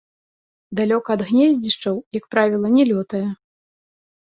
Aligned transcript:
Далёка 0.79 1.09
ад 1.17 1.21
гнездзішчаў, 1.29 1.95
як 2.21 2.25
правіла, 2.35 2.67
не 2.81 2.91
лётае. 2.93 3.25